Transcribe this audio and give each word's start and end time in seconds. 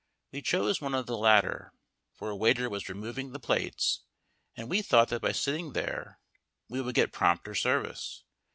We 0.31 0.41
chose 0.41 0.81
one 0.81 0.95
of 0.95 1.05
the 1.05 1.15
latter, 1.15 1.73
for 2.15 2.31
a 2.31 2.35
waiter 2.35 2.67
was 2.71 2.89
removing 2.89 3.33
the 3.33 3.39
plates, 3.39 4.01
and 4.57 4.67
we 4.67 4.81
thought 4.81 5.09
that 5.09 5.21
by 5.21 5.31
sitting 5.31 5.73
there 5.73 6.19
we 6.67 6.81
would 6.81 6.95
get 6.95 7.11
prompter 7.13 7.53
service. 7.53 8.23